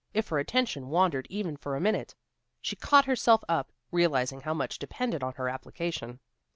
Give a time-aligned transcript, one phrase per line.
[0.15, 2.15] If her attention wandered even for a minute,
[2.59, 6.19] she caught herself up, realizing how much depended on her application.